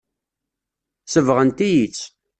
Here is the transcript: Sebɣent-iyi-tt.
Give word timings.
Sebɣent-iyi-tt. 1.05 2.03